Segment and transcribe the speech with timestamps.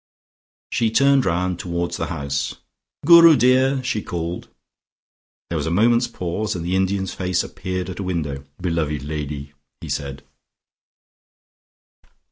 [0.71, 2.55] She turned round towards the house.
[3.05, 4.49] "Guru, dear!" she called.
[5.51, 8.43] There was a moment's pause, and the Indian's face appeared at a window.
[8.59, 10.23] "Beloved lady!" he said.